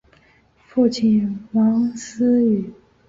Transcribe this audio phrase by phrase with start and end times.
[0.67, 0.99] 祖父
[1.51, 2.73] 王思与。